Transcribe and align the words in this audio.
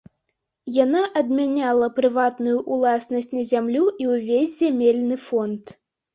Яна 0.83 1.01
адмяняла 1.21 1.89
прыватную 1.97 2.57
ўласнасць 2.77 3.31
на 3.37 3.43
зямлю 3.51 3.85
і 4.01 4.09
ўвесь 4.15 4.59
зямельны 4.65 5.15
фонд. 5.29 5.63